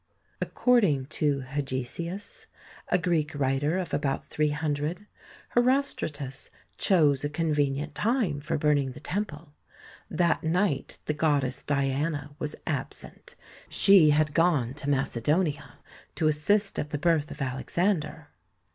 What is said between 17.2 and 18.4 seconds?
of Alexander.